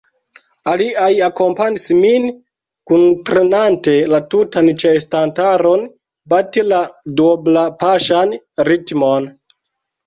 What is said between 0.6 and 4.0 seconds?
Aliaj akompanis min, kuntrenante